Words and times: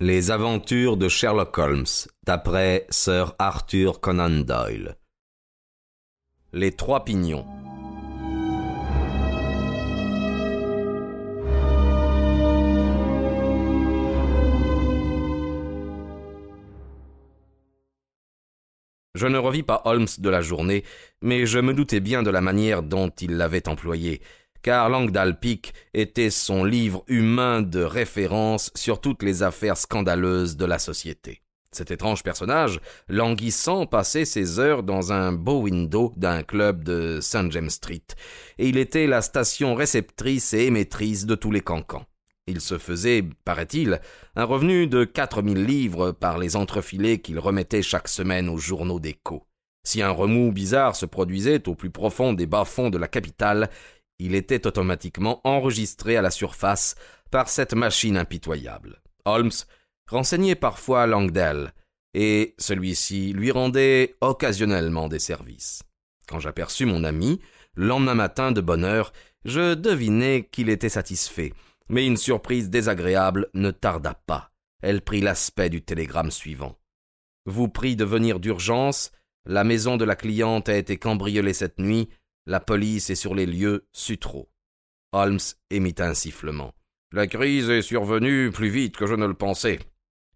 Les 0.00 0.30
aventures 0.30 0.98
de 0.98 1.08
Sherlock 1.08 1.56
Holmes, 1.56 1.86
d'après 2.22 2.86
Sir 2.90 3.34
Arthur 3.38 3.98
Conan 3.98 4.28
Doyle. 4.44 4.98
Les 6.52 6.72
trois 6.72 7.02
pignons. 7.02 7.46
Je 19.14 19.26
ne 19.26 19.38
revis 19.38 19.62
pas 19.62 19.80
Holmes 19.86 20.04
de 20.18 20.28
la 20.28 20.42
journée, 20.42 20.84
mais 21.22 21.46
je 21.46 21.58
me 21.58 21.72
doutais 21.72 22.00
bien 22.00 22.22
de 22.22 22.28
la 22.28 22.42
manière 22.42 22.82
dont 22.82 23.08
il 23.08 23.38
l'avait 23.38 23.66
employé, 23.66 24.20
car 24.66 24.88
Langdale 24.88 25.38
Peak 25.38 25.74
était 25.94 26.28
son 26.28 26.64
livre 26.64 27.04
humain 27.06 27.62
de 27.62 27.84
référence 27.84 28.72
sur 28.74 29.00
toutes 29.00 29.22
les 29.22 29.44
affaires 29.44 29.76
scandaleuses 29.76 30.56
de 30.56 30.64
la 30.64 30.80
société. 30.80 31.40
Cet 31.70 31.92
étrange 31.92 32.24
personnage, 32.24 32.80
languissant, 33.08 33.86
passait 33.86 34.24
ses 34.24 34.58
heures 34.58 34.82
dans 34.82 35.12
un 35.12 35.30
beau 35.30 35.60
window 35.60 36.12
d'un 36.16 36.42
club 36.42 36.82
de 36.82 37.20
St. 37.20 37.52
James 37.52 37.70
Street, 37.70 38.02
et 38.58 38.68
il 38.68 38.76
était 38.76 39.06
la 39.06 39.22
station 39.22 39.76
réceptrice 39.76 40.52
et 40.52 40.64
émettrice 40.64 41.26
de 41.26 41.36
tous 41.36 41.52
les 41.52 41.60
cancans. 41.60 42.04
Il 42.48 42.60
se 42.60 42.76
faisait, 42.76 43.22
paraît-il, 43.44 44.00
un 44.34 44.44
revenu 44.44 44.88
de 44.88 45.04
quatre 45.04 45.42
mille 45.42 45.64
livres 45.64 46.10
par 46.10 46.38
les 46.38 46.56
entrefilés 46.56 47.20
qu'il 47.20 47.38
remettait 47.38 47.82
chaque 47.82 48.08
semaine 48.08 48.48
aux 48.48 48.58
journaux 48.58 48.98
d'écho. 48.98 49.46
Si 49.86 50.02
un 50.02 50.10
remous 50.10 50.50
bizarre 50.50 50.96
se 50.96 51.06
produisait 51.06 51.68
au 51.68 51.76
plus 51.76 51.90
profond 51.90 52.32
des 52.32 52.46
bas-fonds 52.46 52.90
de 52.90 52.98
la 52.98 53.06
capitale, 53.06 53.70
il 54.18 54.34
était 54.34 54.66
automatiquement 54.66 55.40
enregistré 55.44 56.16
à 56.16 56.22
la 56.22 56.30
surface 56.30 56.94
par 57.30 57.48
cette 57.48 57.74
machine 57.74 58.16
impitoyable. 58.16 59.00
Holmes 59.24 59.50
renseignait 60.08 60.54
parfois 60.54 61.06
Langdale, 61.06 61.72
et 62.14 62.54
celui-ci 62.58 63.32
lui 63.32 63.50
rendait 63.50 64.16
occasionnellement 64.20 65.08
des 65.08 65.18
services. 65.18 65.82
Quand 66.26 66.40
j'aperçus 66.40 66.86
mon 66.86 67.04
ami, 67.04 67.40
le 67.74 67.86
lendemain 67.86 68.14
matin 68.14 68.52
de 68.52 68.60
bonne 68.60 68.84
heure, 68.84 69.12
je 69.44 69.74
devinai 69.74 70.48
qu'il 70.50 70.70
était 70.70 70.88
satisfait, 70.88 71.52
mais 71.88 72.06
une 72.06 72.16
surprise 72.16 72.70
désagréable 72.70 73.48
ne 73.54 73.70
tarda 73.70 74.14
pas. 74.26 74.50
Elle 74.82 75.02
prit 75.02 75.20
l'aspect 75.20 75.68
du 75.68 75.82
télégramme 75.82 76.30
suivant. 76.30 76.78
Vous 77.44 77.68
prie 77.68 77.96
de 77.96 78.04
venir 78.04 78.40
d'urgence, 78.40 79.12
la 79.44 79.62
maison 79.62 79.96
de 79.96 80.04
la 80.04 80.16
cliente 80.16 80.68
a 80.68 80.76
été 80.76 80.96
cambriolée 80.96 81.52
cette 81.52 81.78
nuit, 81.78 82.08
la 82.46 82.60
police 82.60 83.10
est 83.10 83.16
sur 83.16 83.34
les 83.34 83.46
lieux, 83.46 83.86
Sutro. 83.92 84.48
Holmes 85.12 85.40
émit 85.70 85.96
un 85.98 86.14
sifflement. 86.14 86.72
La 87.12 87.26
crise 87.26 87.70
est 87.70 87.82
survenue 87.82 88.50
plus 88.52 88.68
vite 88.68 88.96
que 88.96 89.06
je 89.06 89.14
ne 89.14 89.26
le 89.26 89.34
pensais. 89.34 89.80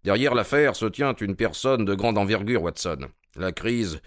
Derrière 0.03 0.35
l'affaire 0.35 0.75
se 0.75 0.85
tient 0.85 1.13
une 1.15 1.35
personne 1.35 1.85
de 1.85 1.93
grande 1.93 2.17
envergure, 2.17 2.63
Watson. 2.63 3.07
La 3.35 3.51
crise 3.51 4.01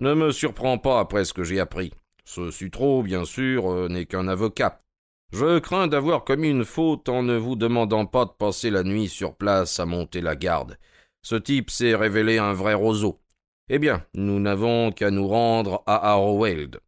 ne 0.00 0.14
me 0.14 0.30
surprend 0.30 0.78
pas 0.78 1.00
après 1.00 1.24
ce 1.24 1.32
que 1.32 1.42
j'ai 1.42 1.58
appris. 1.58 1.92
Ce 2.24 2.50
Sutro, 2.50 3.02
bien 3.02 3.24
sûr, 3.24 3.70
euh, 3.72 3.88
n'est 3.88 4.06
qu'un 4.06 4.28
avocat. 4.28 4.78
Je 5.32 5.58
crains 5.58 5.88
d'avoir 5.88 6.24
commis 6.24 6.50
une 6.50 6.64
faute 6.64 7.08
en 7.08 7.22
ne 7.22 7.36
vous 7.36 7.56
demandant 7.56 8.06
pas 8.06 8.26
de 8.26 8.30
passer 8.30 8.70
la 8.70 8.82
nuit 8.82 9.08
sur 9.08 9.36
place 9.36 9.80
à 9.80 9.86
monter 9.86 10.20
la 10.20 10.36
garde. 10.36 10.78
Ce 11.22 11.34
type 11.34 11.70
s'est 11.70 11.94
révélé 11.94 12.38
un 12.38 12.52
vrai 12.52 12.74
roseau. 12.74 13.20
Eh 13.68 13.78
bien, 13.78 14.04
nous 14.14 14.40
n'avons 14.40 14.92
qu'à 14.92 15.10
nous 15.10 15.26
rendre 15.26 15.82
à 15.86 16.10
Harrowweald. 16.10 16.80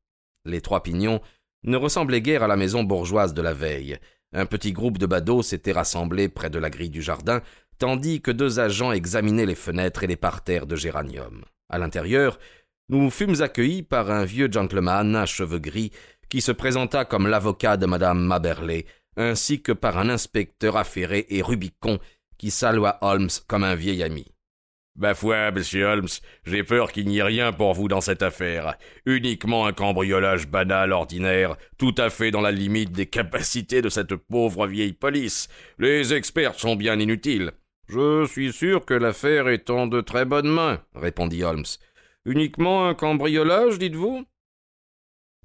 Les 0.44 0.60
trois 0.60 0.82
pignons 0.82 1.20
ne 1.64 1.76
ressemblaient 1.76 2.22
guère 2.22 2.42
à 2.42 2.48
la 2.48 2.56
maison 2.56 2.82
bourgeoise 2.82 3.34
de 3.34 3.42
la 3.42 3.52
veille. 3.52 3.98
Un 4.32 4.46
petit 4.46 4.72
groupe 4.72 4.98
de 4.98 5.06
badauds 5.06 5.42
s'était 5.42 5.72
rassemblé 5.72 6.28
près 6.28 6.50
de 6.50 6.58
la 6.58 6.70
grille 6.70 6.90
du 6.90 7.02
jardin, 7.02 7.42
tandis 7.78 8.20
que 8.20 8.30
deux 8.30 8.60
agents 8.60 8.92
examinaient 8.92 9.46
les 9.46 9.54
fenêtres 9.54 10.04
et 10.04 10.06
les 10.06 10.16
parterres 10.16 10.66
de 10.66 10.76
géranium. 10.76 11.44
À 11.68 11.78
l'intérieur, 11.78 12.38
nous 12.88 13.10
fûmes 13.10 13.40
accueillis 13.40 13.82
par 13.82 14.10
un 14.10 14.24
vieux 14.24 14.50
gentleman 14.50 15.14
à 15.16 15.26
cheveux 15.26 15.58
gris 15.58 15.92
qui 16.28 16.40
se 16.40 16.52
présenta 16.52 17.04
comme 17.04 17.28
l'avocat 17.28 17.76
de 17.76 17.86
madame 17.86 18.20
Maberley, 18.20 18.86
ainsi 19.16 19.62
que 19.62 19.72
par 19.72 19.98
un 19.98 20.08
inspecteur 20.08 20.76
affairé 20.76 21.26
et 21.28 21.42
Rubicon 21.42 21.98
qui 22.38 22.50
salua 22.50 22.98
Holmes 23.02 23.28
comme 23.46 23.64
un 23.64 23.74
vieil 23.74 24.02
ami. 24.02 24.26
Ma 24.94 25.14
foi, 25.14 25.50
monsieur 25.52 25.86
Holmes, 25.86 26.08
j'ai 26.44 26.62
peur 26.62 26.92
qu'il 26.92 27.06
n'y 27.06 27.18
ait 27.18 27.22
rien 27.22 27.52
pour 27.52 27.72
vous 27.72 27.88
dans 27.88 28.02
cette 28.02 28.22
affaire. 28.22 28.76
Uniquement 29.06 29.66
un 29.66 29.72
cambriolage 29.72 30.46
banal 30.46 30.92
ordinaire, 30.92 31.56
tout 31.78 31.94
à 31.96 32.10
fait 32.10 32.30
dans 32.30 32.42
la 32.42 32.50
limite 32.50 32.92
des 32.92 33.06
capacités 33.06 33.80
de 33.80 33.88
cette 33.88 34.14
pauvre 34.14 34.66
vieille 34.66 34.92
police. 34.92 35.48
Les 35.78 36.12
experts 36.12 36.58
sont 36.60 36.76
bien 36.76 37.00
inutiles. 37.00 37.52
Je 37.88 38.26
suis 38.26 38.52
sûr 38.52 38.84
que 38.84 38.94
l'affaire 38.94 39.48
est 39.48 39.70
en 39.70 39.86
de 39.86 40.02
très 40.02 40.26
bonnes 40.26 40.50
mains, 40.50 40.82
répondit 40.94 41.42
Holmes. 41.42 41.64
Uniquement 42.26 42.86
un 42.86 42.94
cambriolage, 42.94 43.78
dites-vous? 43.78 44.24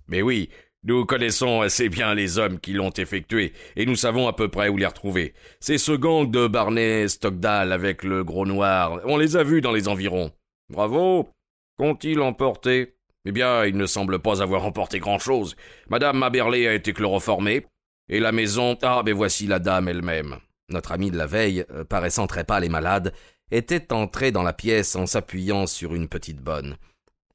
Mais 0.07 0.21
oui, 0.21 0.49
nous 0.83 1.05
connaissons 1.05 1.61
assez 1.61 1.89
bien 1.89 2.13
les 2.13 2.37
hommes 2.37 2.59
qui 2.59 2.73
l'ont 2.73 2.91
effectué, 2.91 3.53
et 3.75 3.85
nous 3.85 3.95
savons 3.95 4.27
à 4.27 4.33
peu 4.33 4.47
près 4.47 4.69
où 4.69 4.77
les 4.77 4.85
retrouver. 4.85 5.33
C'est 5.59 5.77
ce 5.77 5.91
gang 5.91 6.29
de 6.29 6.47
Barney 6.47 7.07
Stockdale 7.07 7.71
avec 7.71 8.03
le 8.03 8.23
gros 8.23 8.45
noir. 8.45 9.01
On 9.05 9.17
les 9.17 9.35
a 9.35 9.43
vus 9.43 9.61
dans 9.61 9.73
les 9.73 9.87
environs. 9.87 10.31
Bravo. 10.69 11.29
Qu'ont-ils 11.77 12.19
emporté? 12.21 12.95
Eh 13.25 13.31
bien, 13.31 13.65
il 13.65 13.75
ne 13.75 13.85
semble 13.85 14.19
pas 14.19 14.41
avoir 14.41 14.65
emporté 14.65 14.99
grand-chose. 14.99 15.55
Madame 15.89 16.17
Maberley 16.17 16.67
a 16.67 16.73
été 16.73 16.93
chloroformée, 16.93 17.65
et 18.09 18.19
la 18.19 18.31
maison. 18.31 18.77
Ah, 18.81 19.01
mais 19.05 19.11
voici 19.11 19.47
la 19.47 19.59
dame 19.59 19.87
elle-même. 19.87 20.37
Notre 20.69 20.91
ami 20.91 21.11
de 21.11 21.17
la 21.17 21.27
veille, 21.27 21.65
euh, 21.71 21.83
paraissant 21.83 22.27
très 22.27 22.43
pâle 22.43 22.63
et 22.63 22.69
malade, 22.69 23.13
était 23.51 23.93
entré 23.93 24.31
dans 24.31 24.43
la 24.43 24.53
pièce 24.53 24.95
en 24.95 25.05
s'appuyant 25.05 25.67
sur 25.67 25.95
une 25.95 26.07
petite 26.07 26.41
bonne. 26.41 26.77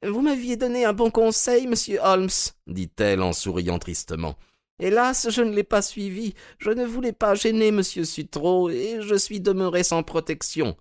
Vous 0.05 0.21
m'aviez 0.21 0.57
donné 0.57 0.83
un 0.83 0.91
bon 0.91 1.09
conseil, 1.09 1.65
monsieur 1.65 1.99
Holmes, 2.01 2.27
dit-elle 2.67 3.21
en 3.21 3.31
souriant 3.31 3.79
tristement. 3.79 4.35
Hélas, 4.79 5.29
je 5.29 5.41
ne 5.41 5.53
l'ai 5.55 5.63
pas 5.63 5.81
suivi. 5.81 6.33
Je 6.59 6.71
ne 6.71 6.83
voulais 6.83 7.13
pas 7.13 7.35
gêner 7.35 7.71
monsieur 7.71 8.03
Sutro, 8.03 8.69
et 8.69 8.99
je 9.01 9.15
suis 9.15 9.39
demeuré 9.39 9.83
sans 9.83 10.03
protection. 10.03 10.75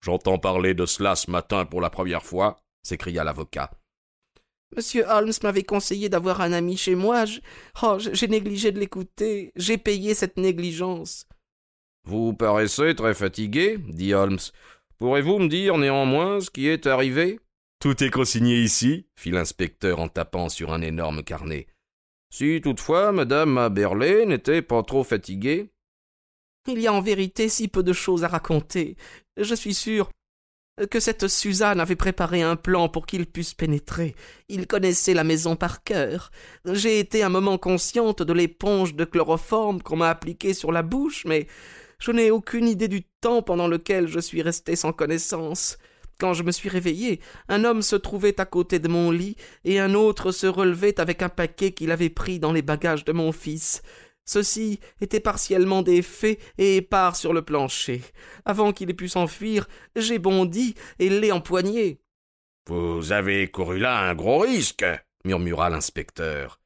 J'entends 0.00 0.38
parler 0.38 0.74
de 0.74 0.86
cela 0.86 1.16
ce 1.16 1.28
matin 1.28 1.64
pour 1.64 1.80
la 1.80 1.90
première 1.90 2.24
fois, 2.24 2.60
s'écria 2.84 3.24
l'avocat. 3.24 3.72
Monsieur 4.76 5.04
Holmes 5.08 5.32
m'avait 5.42 5.64
conseillé 5.64 6.08
d'avoir 6.08 6.40
un 6.40 6.52
ami 6.52 6.76
chez 6.76 6.94
moi. 6.94 7.24
Oh, 7.82 7.96
j'ai 7.98 8.28
négligé 8.28 8.70
de 8.70 8.78
l'écouter. 8.78 9.50
J'ai 9.56 9.78
payé 9.78 10.14
cette 10.14 10.36
négligence. 10.36 11.26
Vous 12.04 12.32
paraissez 12.32 12.94
très 12.94 13.14
fatigué, 13.14 13.78
dit 13.88 14.14
Holmes. 14.14 14.38
Pourrez-vous 14.98 15.38
me 15.40 15.48
dire 15.48 15.78
néanmoins 15.78 16.40
ce 16.40 16.50
qui 16.50 16.68
est 16.68 16.86
arrivé? 16.86 17.40
Tout 17.80 18.02
est 18.02 18.10
consigné 18.10 18.60
ici, 18.60 19.06
fit 19.16 19.30
l'inspecteur 19.30 20.00
en 20.00 20.08
tapant 20.08 20.48
sur 20.48 20.72
un 20.72 20.82
énorme 20.82 21.22
carnet. 21.22 21.66
Si 22.30 22.60
toutefois 22.60 23.12
madame 23.12 23.56
Aberley 23.58 24.26
n'était 24.26 24.62
pas 24.62 24.82
trop 24.82 25.04
fatiguée. 25.04 25.70
Il 26.66 26.80
y 26.80 26.86
a 26.86 26.92
en 26.92 27.00
vérité 27.00 27.48
si 27.48 27.68
peu 27.68 27.82
de 27.82 27.92
choses 27.92 28.24
à 28.24 28.28
raconter. 28.28 28.96
Je 29.36 29.54
suis 29.54 29.74
sûr 29.74 30.10
que 30.90 31.00
cette 31.00 31.28
Suzanne 31.28 31.80
avait 31.80 31.96
préparé 31.96 32.42
un 32.42 32.56
plan 32.56 32.88
pour 32.88 33.06
qu'il 33.06 33.26
puisse 33.26 33.54
pénétrer. 33.54 34.14
Il 34.48 34.66
connaissait 34.66 35.14
la 35.14 35.24
maison 35.24 35.56
par 35.56 35.82
cœur. 35.82 36.30
J'ai 36.66 36.98
été 36.98 37.22
un 37.22 37.28
moment 37.28 37.58
consciente 37.58 38.22
de 38.22 38.32
l'éponge 38.32 38.94
de 38.94 39.04
chloroforme 39.04 39.82
qu'on 39.82 39.96
m'a 39.96 40.10
appliquée 40.10 40.54
sur 40.54 40.70
la 40.70 40.82
bouche, 40.82 41.24
mais 41.24 41.46
je 41.98 42.12
n'ai 42.12 42.30
aucune 42.30 42.68
idée 42.68 42.88
du 42.88 43.02
temps 43.20 43.42
pendant 43.42 43.66
lequel 43.66 44.06
je 44.06 44.20
suis 44.20 44.42
resté 44.42 44.76
sans 44.76 44.92
connaissance. 44.92 45.78
Quand 46.18 46.34
je 46.34 46.42
me 46.42 46.50
suis 46.50 46.68
réveillé, 46.68 47.20
un 47.48 47.62
homme 47.62 47.80
se 47.80 47.94
trouvait 47.94 48.40
à 48.40 48.44
côté 48.44 48.80
de 48.80 48.88
mon 48.88 49.12
lit 49.12 49.36
et 49.64 49.78
un 49.78 49.94
autre 49.94 50.32
se 50.32 50.48
relevait 50.48 51.00
avec 51.00 51.22
un 51.22 51.28
paquet 51.28 51.70
qu'il 51.70 51.92
avait 51.92 52.10
pris 52.10 52.40
dans 52.40 52.52
les 52.52 52.62
bagages 52.62 53.04
de 53.04 53.12
mon 53.12 53.30
fils. 53.30 53.82
Ceci 54.24 54.80
était 55.00 55.20
partiellement 55.20 55.82
défait 55.82 56.38
et 56.58 56.76
épars 56.76 57.16
sur 57.16 57.32
le 57.32 57.42
plancher. 57.42 58.02
Avant 58.44 58.72
qu'il 58.72 58.90
ait 58.90 58.94
pu 58.94 59.08
s'enfuir, 59.08 59.68
j'ai 59.94 60.18
bondi 60.18 60.74
et 60.98 61.08
l'ai 61.08 61.30
empoigné. 61.30 62.00
Vous 62.68 63.12
avez 63.12 63.48
couru 63.48 63.78
là 63.78 64.00
un 64.00 64.14
gros 64.14 64.40
risque, 64.40 64.84
murmura 65.24 65.70
l'inspecteur. 65.70 66.60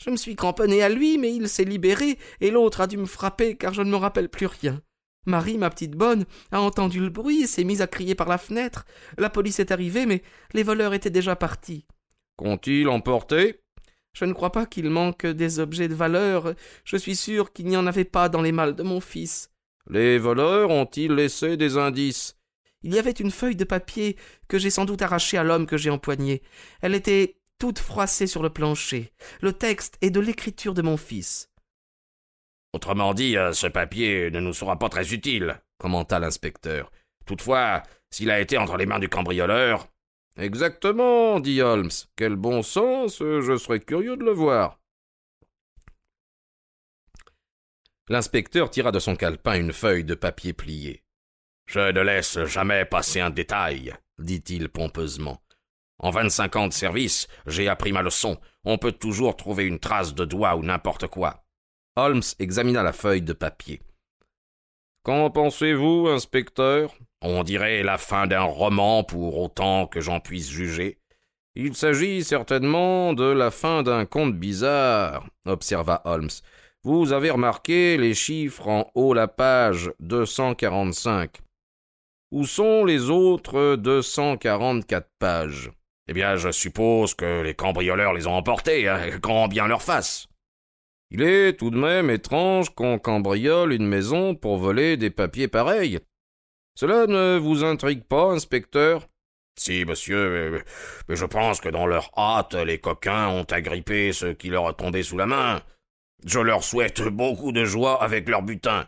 Je 0.00 0.10
me 0.10 0.16
suis 0.16 0.36
cramponné 0.36 0.82
à 0.82 0.88
lui, 0.88 1.18
mais 1.18 1.34
il 1.34 1.48
s'est 1.48 1.64
libéré, 1.64 2.18
et 2.40 2.52
l'autre 2.52 2.82
a 2.82 2.86
dû 2.86 2.96
me 2.96 3.06
frapper 3.06 3.56
car 3.56 3.74
je 3.74 3.82
ne 3.82 3.90
me 3.90 3.96
rappelle 3.96 4.28
plus 4.28 4.46
rien. 4.46 4.80
Marie, 5.28 5.58
ma 5.58 5.70
petite 5.70 5.94
bonne, 5.94 6.24
a 6.50 6.60
entendu 6.60 7.00
le 7.00 7.10
bruit 7.10 7.42
et 7.42 7.46
s'est 7.46 7.64
mise 7.64 7.82
à 7.82 7.86
crier 7.86 8.14
par 8.14 8.28
la 8.28 8.38
fenêtre. 8.38 8.84
La 9.18 9.30
police 9.30 9.60
est 9.60 9.70
arrivée, 9.70 10.06
mais 10.06 10.22
les 10.54 10.62
voleurs 10.62 10.94
étaient 10.94 11.10
déjà 11.10 11.36
partis. 11.36 11.84
Qu'ont-ils 12.36 12.88
emporté? 12.88 13.60
Je 14.14 14.24
ne 14.24 14.32
crois 14.32 14.52
pas 14.52 14.66
qu'il 14.66 14.90
manque 14.90 15.26
des 15.26 15.60
objets 15.60 15.86
de 15.88 15.94
valeur. 15.94 16.54
Je 16.84 16.96
suis 16.96 17.14
sûr 17.14 17.52
qu'il 17.52 17.66
n'y 17.66 17.76
en 17.76 17.86
avait 17.86 18.04
pas 18.04 18.28
dans 18.28 18.42
les 18.42 18.52
malles 18.52 18.74
de 18.74 18.82
mon 18.82 19.00
fils. 19.00 19.50
Les 19.90 20.18
voleurs 20.18 20.70
ont-ils 20.70 21.12
laissé 21.12 21.56
des 21.56 21.76
indices? 21.76 22.36
Il 22.82 22.94
y 22.94 22.98
avait 22.98 23.10
une 23.10 23.30
feuille 23.30 23.56
de 23.56 23.64
papier 23.64 24.16
que 24.48 24.58
j'ai 24.58 24.70
sans 24.70 24.84
doute 24.84 25.02
arrachée 25.02 25.36
à 25.36 25.44
l'homme 25.44 25.66
que 25.66 25.76
j'ai 25.76 25.90
empoigné. 25.90 26.42
Elle 26.80 26.94
était 26.94 27.36
toute 27.58 27.78
froissée 27.78 28.26
sur 28.26 28.42
le 28.42 28.50
plancher. 28.50 29.12
Le 29.40 29.52
texte 29.52 29.98
est 30.00 30.10
de 30.10 30.20
l'écriture 30.20 30.74
de 30.74 30.82
mon 30.82 30.96
fils. 30.96 31.50
Autrement 32.72 33.14
dit, 33.14 33.36
euh, 33.36 33.52
ce 33.52 33.66
papier 33.66 34.30
ne 34.30 34.40
nous 34.40 34.52
sera 34.52 34.78
pas 34.78 34.88
très 34.88 35.12
utile, 35.14 35.60
commenta 35.78 36.18
l'inspecteur. 36.18 36.90
Toutefois, 37.26 37.82
s'il 38.10 38.30
a 38.30 38.40
été 38.40 38.58
entre 38.58 38.76
les 38.76 38.86
mains 38.86 38.98
du 38.98 39.08
cambrioleur. 39.08 39.88
Exactement, 40.36 41.40
dit 41.40 41.60
Holmes. 41.60 41.90
Quel 42.16 42.36
bon 42.36 42.62
sens, 42.62 43.18
je 43.18 43.56
serais 43.56 43.80
curieux 43.80 44.16
de 44.16 44.24
le 44.24 44.32
voir. 44.32 44.78
L'inspecteur 48.08 48.70
tira 48.70 48.92
de 48.92 48.98
son 48.98 49.16
calepin 49.16 49.58
une 49.58 49.72
feuille 49.72 50.04
de 50.04 50.14
papier 50.14 50.52
pliée. 50.52 51.02
Je 51.66 51.92
ne 51.92 52.00
laisse 52.00 52.42
jamais 52.44 52.86
passer 52.86 53.20
un 53.20 53.30
détail, 53.30 53.94
dit-il 54.18 54.70
pompeusement. 54.70 55.42
En 55.98 56.10
vingt-cinq 56.10 56.56
ans 56.56 56.68
de 56.68 56.72
service, 56.72 57.28
j'ai 57.46 57.68
appris 57.68 57.92
ma 57.92 58.02
leçon. 58.02 58.40
On 58.64 58.78
peut 58.78 58.92
toujours 58.92 59.36
trouver 59.36 59.64
une 59.64 59.80
trace 59.80 60.14
de 60.14 60.24
doigt 60.24 60.56
ou 60.56 60.62
n'importe 60.62 61.08
quoi. 61.08 61.44
Holmes 61.98 62.22
examina 62.38 62.84
la 62.84 62.92
feuille 62.92 63.22
de 63.22 63.32
papier. 63.32 63.80
Qu'en 65.02 65.30
pensez-vous, 65.30 66.06
inspecteur? 66.08 66.94
On 67.22 67.42
dirait 67.42 67.82
la 67.82 67.98
fin 67.98 68.28
d'un 68.28 68.42
roman 68.42 69.02
pour 69.02 69.36
autant 69.38 69.88
que 69.88 70.00
j'en 70.00 70.20
puisse 70.20 70.48
juger. 70.48 70.98
Il 71.56 71.74
s'agit 71.74 72.22
certainement 72.22 73.14
de 73.14 73.24
la 73.24 73.50
fin 73.50 73.82
d'un 73.82 74.06
conte 74.06 74.36
bizarre, 74.36 75.26
observa 75.44 76.02
Holmes. 76.04 76.30
Vous 76.84 77.12
avez 77.12 77.30
remarqué 77.30 77.96
les 77.96 78.14
chiffres 78.14 78.68
en 78.68 78.92
haut 78.94 79.12
la 79.12 79.26
page 79.26 79.90
245. 79.98 81.38
Où 82.30 82.44
sont 82.44 82.84
les 82.84 83.10
autres 83.10 83.74
244 83.74 85.08
pages? 85.18 85.72
Eh 86.06 86.12
bien, 86.12 86.36
je 86.36 86.52
suppose 86.52 87.14
que 87.14 87.42
les 87.42 87.54
cambrioleurs 87.54 88.12
les 88.12 88.28
ont 88.28 88.36
emportés, 88.36 88.86
hein, 88.86 89.18
grand 89.20 89.48
bien 89.48 89.66
leur 89.66 89.82
face. 89.82 90.28
Il 91.10 91.22
est 91.22 91.54
tout 91.54 91.70
de 91.70 91.78
même 91.78 92.10
étrange 92.10 92.74
qu'on 92.74 92.98
cambriole 92.98 93.72
une 93.72 93.86
maison 93.86 94.34
pour 94.34 94.58
voler 94.58 94.96
des 94.96 95.10
papiers 95.10 95.48
pareils. 95.48 96.00
Cela 96.74 97.06
ne 97.06 97.38
vous 97.38 97.64
intrigue 97.64 98.04
pas, 98.04 98.30
inspecteur? 98.32 99.08
Si, 99.58 99.84
monsieur, 99.84 100.62
mais 101.08 101.16
je 101.16 101.24
pense 101.24 101.60
que 101.60 101.68
dans 101.68 101.86
leur 101.86 102.10
hâte, 102.16 102.54
les 102.54 102.78
coquins 102.78 103.28
ont 103.28 103.44
agrippé 103.44 104.12
ce 104.12 104.26
qui 104.26 104.50
leur 104.50 104.68
est 104.68 104.74
tombé 104.74 105.02
sous 105.02 105.16
la 105.16 105.26
main. 105.26 105.60
Je 106.24 106.38
leur 106.38 106.62
souhaite 106.62 107.02
beaucoup 107.02 107.52
de 107.52 107.64
joie 107.64 108.02
avec 108.02 108.28
leur 108.28 108.42
butin. 108.42 108.86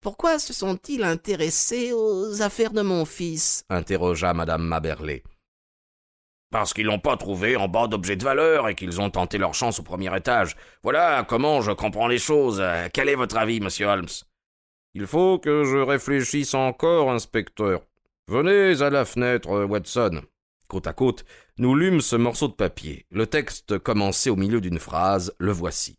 Pourquoi 0.00 0.38
se 0.38 0.52
sont-ils 0.52 1.02
intéressés 1.02 1.92
aux 1.92 2.40
affaires 2.42 2.72
de 2.72 2.82
mon 2.82 3.04
fils? 3.04 3.64
interrogea 3.68 4.32
madame 4.32 4.62
Maberley. 4.62 5.22
Parce 6.50 6.72
qu'ils 6.72 6.86
n'ont 6.86 6.98
pas 6.98 7.16
trouvé 7.16 7.56
en 7.56 7.68
bas 7.68 7.88
d'objets 7.88 8.16
de 8.16 8.24
valeur 8.24 8.68
et 8.68 8.74
qu'ils 8.74 9.00
ont 9.00 9.10
tenté 9.10 9.36
leur 9.36 9.54
chance 9.54 9.80
au 9.80 9.82
premier 9.82 10.14
étage. 10.16 10.56
Voilà 10.82 11.24
comment 11.28 11.60
je 11.60 11.72
comprends 11.72 12.06
les 12.06 12.18
choses. 12.18 12.62
Quel 12.92 13.08
est 13.08 13.16
votre 13.16 13.36
avis, 13.36 13.60
monsieur 13.60 13.86
Holmes? 13.86 14.06
Il 14.94 15.06
faut 15.06 15.38
que 15.38 15.64
je 15.64 15.76
réfléchisse 15.76 16.54
encore, 16.54 17.10
inspecteur. 17.10 17.82
Venez 18.28 18.80
à 18.80 18.90
la 18.90 19.04
fenêtre, 19.04 19.66
Watson. 19.66 20.22
Côte 20.68 20.86
à 20.86 20.92
côte, 20.92 21.24
nous 21.58 21.74
lûmes 21.74 22.00
ce 22.00 22.16
morceau 22.16 22.48
de 22.48 22.54
papier. 22.54 23.06
Le 23.10 23.26
texte 23.26 23.78
commençait 23.78 24.30
au 24.30 24.36
milieu 24.36 24.60
d'une 24.60 24.78
phrase, 24.78 25.34
le 25.38 25.52
voici. 25.52 25.98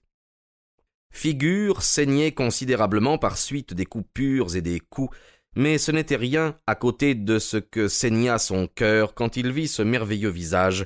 Figure 1.10 1.84
saignait 1.84 2.34
considérablement 2.34 3.18
par 3.18 3.38
suite 3.38 3.74
des 3.74 3.86
coupures 3.86 4.56
et 4.56 4.62
des 4.62 4.80
coups, 4.80 5.16
mais 5.57 5.80
ce 5.80 5.92
n'était 5.92 6.18
rien 6.18 6.56
à 6.68 6.75
côté 6.75 7.15
de 7.15 7.39
ce 7.39 7.57
que 7.57 7.88
saigna 7.88 8.38
son 8.38 8.68
cœur 8.68 9.15
quand 9.15 9.38
il 9.38 9.51
vit 9.51 9.68
ce 9.68 9.81
merveilleux 9.81 10.30
visage, 10.30 10.86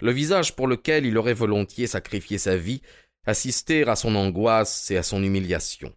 le 0.00 0.12
visage 0.12 0.54
pour 0.54 0.68
lequel 0.68 1.04
il 1.04 1.18
aurait 1.18 1.34
volontiers 1.34 1.88
sacrifié 1.88 2.38
sa 2.38 2.56
vie, 2.56 2.82
assister 3.26 3.82
à 3.82 3.96
son 3.96 4.14
angoisse 4.14 4.92
et 4.92 4.96
à 4.96 5.02
son 5.02 5.24
humiliation. 5.24 5.92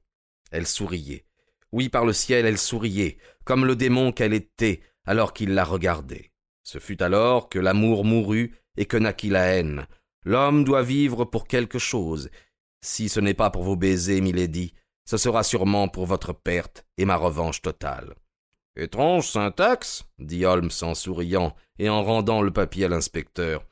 Elle 0.49 0.65
souriait. 0.65 1.25
Oui, 1.71 1.87
par 1.87 2.03
le 2.03 2.13
ciel, 2.13 2.47
elle 2.47 2.57
souriait, 2.57 3.19
comme 3.43 3.63
le 3.63 3.75
démon 3.75 4.11
qu'elle 4.11 4.33
était, 4.33 4.81
alors 5.05 5.31
qu'il 5.31 5.53
la 5.53 5.63
regardait. 5.63 6.31
Ce 6.63 6.79
fut 6.79 7.03
alors 7.03 7.47
que 7.47 7.59
l'amour 7.59 8.05
mourut 8.05 8.55
et 8.75 8.85
que 8.85 8.97
naquit 8.97 9.29
la 9.29 9.45
haine. 9.49 9.85
L'homme 10.23 10.63
doit 10.63 10.81
vivre 10.81 11.25
pour 11.25 11.47
quelque 11.47 11.77
chose. 11.77 12.31
Si 12.81 13.07
ce 13.07 13.19
n'est 13.19 13.35
pas 13.35 13.51
pour 13.51 13.61
vos 13.61 13.75
baisers, 13.75 14.21
milady, 14.21 14.73
ce 15.05 15.17
sera 15.17 15.43
sûrement 15.43 15.87
pour 15.87 16.05
votre 16.05 16.33
perte 16.33 16.85
et 16.97 17.05
ma 17.05 17.15
revanche 17.15 17.61
totale. 17.61 18.15
Étrange 18.75 19.27
syntaxe, 19.27 20.03
dit 20.19 20.45
Holmes 20.45 20.71
en 20.81 20.95
souriant 20.95 21.55
et 21.79 21.89
en 21.89 22.03
rendant 22.03 22.41
le 22.41 22.51
papier 22.51 22.85
à 22.85 22.89
l'inspecteur. 22.89 23.65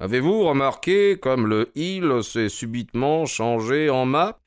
Avez-vous 0.00 0.44
remarqué 0.44 1.18
comme 1.18 1.46
le 1.46 1.70
il 1.74 2.22
s'est 2.22 2.48
subitement 2.48 3.26
changé 3.26 3.90
en 3.90 4.04
ma 4.04 4.40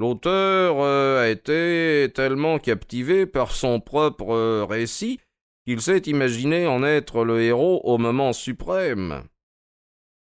L'auteur 0.00 0.76
euh, 0.80 1.22
a 1.22 1.28
été 1.28 2.10
tellement 2.14 2.58
captivé 2.58 3.26
par 3.26 3.52
son 3.52 3.80
propre 3.80 4.30
euh, 4.30 4.64
récit 4.64 5.20
qu'il 5.66 5.82
s'est 5.82 6.02
imaginé 6.06 6.66
en 6.66 6.82
être 6.82 7.22
le 7.22 7.42
héros 7.42 7.82
au 7.84 7.98
moment 7.98 8.32
suprême. 8.32 9.24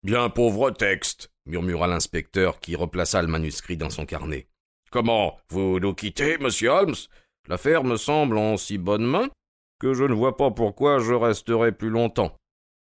Bien 0.03 0.29
pauvre 0.29 0.73
texte, 0.73 1.31
murmura 1.47 1.87
l'inspecteur 1.87 2.59
qui 2.59 2.75
replaça 2.75 3.23
le 3.23 3.29
manuscrit 3.29 3.77
dans 3.77 3.91
son 3.91 4.07
carnet. 4.07 4.50
Comment 4.91 5.39
Vous 5.51 5.79
nous 5.79 5.95
quittez, 5.95 6.37
monsieur 6.39 6.71
Holmes? 6.71 6.97
L'affaire 7.47 7.85
me 7.85 7.97
semble 7.97 8.37
en 8.37 8.57
si 8.57 8.77
bonne 8.77 9.05
main 9.07 9.29
que 9.79 9.95
je 9.95 10.03
ne 10.03 10.13
vois 10.13 10.37
pas 10.37 10.51
pourquoi 10.51 10.99
je 10.99 11.15
resterai 11.15 11.71
plus 11.71 11.91
longtemps. 11.91 12.37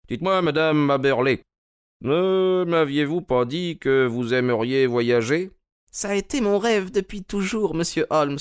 Dites-moi, 0.09 0.43
madame 0.43 0.77
Maberley, 0.77 1.45
ne 2.01 2.65
m'aviez-vous 2.67 3.23
pas 3.23 3.45
dit 3.45 3.79
que 3.79 4.05
vous 4.05 4.35
aimeriez 4.35 4.89
voyager? 4.89 5.53
Ça 5.93 6.09
a 6.09 6.15
été 6.15 6.41
mon 6.41 6.59
rêve 6.59 6.91
depuis 6.91 7.23
toujours, 7.23 7.77
monsieur 7.77 8.07
Holmes. 8.11 8.39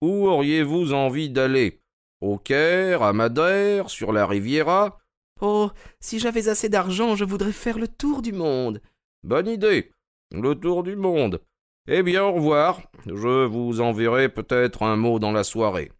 Où 0.00 0.26
auriez-vous 0.26 0.94
envie 0.94 1.28
d'aller? 1.28 1.82
Au 2.22 2.38
Caire, 2.38 3.02
à 3.02 3.12
Madère, 3.12 3.90
sur 3.90 4.10
la 4.10 4.26
Riviera? 4.26 4.98
Oh, 5.42 5.70
si 6.00 6.18
j'avais 6.18 6.48
assez 6.48 6.70
d'argent, 6.70 7.14
je 7.14 7.26
voudrais 7.26 7.52
faire 7.52 7.78
le 7.78 7.88
tour 7.88 8.22
du 8.22 8.32
monde. 8.32 8.80
Bonne 9.22 9.48
idée. 9.48 9.92
Le 10.32 10.54
tour 10.54 10.82
du 10.82 10.96
monde. 10.96 11.42
Eh 11.86 12.02
bien, 12.02 12.24
au 12.24 12.32
revoir. 12.32 12.80
Je 13.04 13.44
vous 13.44 13.82
enverrai 13.82 14.30
peut-être 14.30 14.82
un 14.82 14.96
mot 14.96 15.18
dans 15.18 15.32
la 15.32 15.44
soirée. 15.44 15.92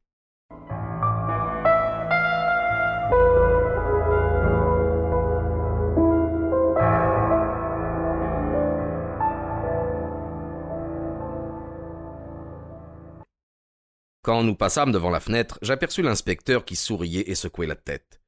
Quand 14.22 14.42
nous 14.42 14.54
passâmes 14.54 14.90
devant 14.90 15.10
la 15.10 15.20
fenêtre, 15.20 15.58
j'aperçus 15.60 16.00
l'inspecteur 16.00 16.64
qui 16.64 16.76
souriait 16.76 17.28
et 17.28 17.34
secouait 17.34 17.66
la 17.66 17.76
tête. 17.76 18.23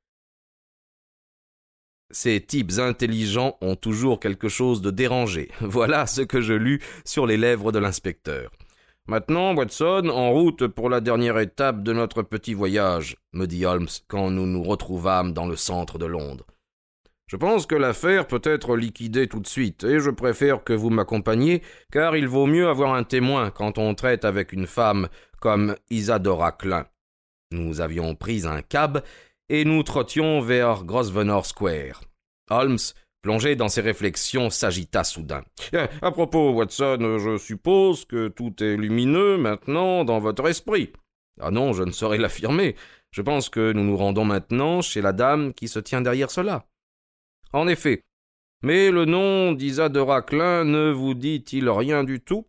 Ces 2.18 2.40
types 2.40 2.78
intelligents 2.78 3.58
ont 3.60 3.76
toujours 3.76 4.20
quelque 4.20 4.48
chose 4.48 4.80
de 4.80 4.90
dérangé. 4.90 5.50
Voilà 5.60 6.06
ce 6.06 6.22
que 6.22 6.40
je 6.40 6.54
lus 6.54 6.80
sur 7.04 7.26
les 7.26 7.36
lèvres 7.36 7.72
de 7.72 7.78
l'inspecteur. 7.78 8.50
Maintenant, 9.06 9.54
Watson, 9.54 10.08
en 10.08 10.30
route 10.32 10.66
pour 10.66 10.88
la 10.88 11.02
dernière 11.02 11.38
étape 11.38 11.82
de 11.82 11.92
notre 11.92 12.22
petit 12.22 12.54
voyage, 12.54 13.18
me 13.34 13.44
dit 13.44 13.66
Holmes 13.66 13.90
quand 14.08 14.30
nous 14.30 14.46
nous 14.46 14.62
retrouvâmes 14.62 15.34
dans 15.34 15.46
le 15.46 15.56
centre 15.56 15.98
de 15.98 16.06
Londres. 16.06 16.46
Je 17.26 17.36
pense 17.36 17.66
que 17.66 17.74
l'affaire 17.74 18.26
peut 18.26 18.40
être 18.44 18.78
liquidée 18.78 19.28
tout 19.28 19.40
de 19.40 19.46
suite, 19.46 19.84
et 19.84 20.00
je 20.00 20.08
préfère 20.08 20.64
que 20.64 20.72
vous 20.72 20.88
m'accompagniez, 20.88 21.60
car 21.92 22.16
il 22.16 22.28
vaut 22.28 22.46
mieux 22.46 22.68
avoir 22.68 22.94
un 22.94 23.04
témoin 23.04 23.50
quand 23.50 23.76
on 23.76 23.94
traite 23.94 24.24
avec 24.24 24.54
une 24.54 24.66
femme 24.66 25.08
comme 25.38 25.76
Isadora 25.90 26.52
Klein. 26.52 26.86
Nous 27.50 27.82
avions 27.82 28.14
pris 28.14 28.46
un 28.46 28.62
cab 28.62 29.02
et 29.48 29.64
nous 29.64 29.82
trottions 29.82 30.40
vers 30.40 30.84
Grosvenor 30.84 31.46
Square. 31.46 32.02
Holmes, 32.50 32.78
plongé 33.22 33.56
dans 33.56 33.68
ses 33.68 33.80
réflexions, 33.80 34.50
s'agita 34.50 35.04
soudain. 35.04 35.44
Eh, 35.72 35.86
à 36.02 36.10
propos, 36.10 36.52
Watson, 36.52 37.18
je 37.18 37.38
suppose 37.38 38.04
que 38.04 38.28
tout 38.28 38.62
est 38.62 38.76
lumineux 38.76 39.36
maintenant 39.36 40.04
dans 40.04 40.18
votre 40.18 40.46
esprit. 40.46 40.92
Ah 41.40 41.50
non, 41.50 41.72
je 41.72 41.82
ne 41.82 41.92
saurais 41.92 42.18
l'affirmer. 42.18 42.76
Je 43.10 43.22
pense 43.22 43.48
que 43.48 43.72
nous 43.72 43.84
nous 43.84 43.96
rendons 43.96 44.24
maintenant 44.24 44.82
chez 44.82 45.00
la 45.00 45.12
dame 45.12 45.54
qui 45.54 45.68
se 45.68 45.78
tient 45.78 46.02
derrière 46.02 46.30
cela. 46.30 46.66
En 47.52 47.68
effet. 47.68 48.02
Mais 48.62 48.90
le 48.90 49.04
nom 49.04 49.52
d'Isadora 49.52 50.22
Klein 50.22 50.64
ne 50.64 50.90
vous 50.90 51.14
dit-il 51.14 51.68
rien 51.68 52.04
du 52.04 52.20
tout? 52.20 52.46